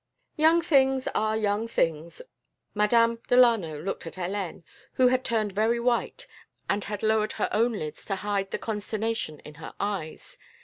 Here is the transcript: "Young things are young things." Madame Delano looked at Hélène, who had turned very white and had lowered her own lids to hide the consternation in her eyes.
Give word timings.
"Young 0.35 0.63
things 0.63 1.07
are 1.13 1.37
young 1.37 1.67
things." 1.67 2.23
Madame 2.73 3.19
Delano 3.27 3.79
looked 3.79 4.07
at 4.07 4.15
Hélène, 4.15 4.63
who 4.93 5.09
had 5.09 5.23
turned 5.23 5.51
very 5.51 5.79
white 5.79 6.25
and 6.67 6.83
had 6.85 7.03
lowered 7.03 7.33
her 7.33 7.49
own 7.51 7.73
lids 7.73 8.03
to 8.05 8.15
hide 8.15 8.49
the 8.49 8.57
consternation 8.57 9.39
in 9.41 9.53
her 9.61 9.75
eyes. 9.79 10.39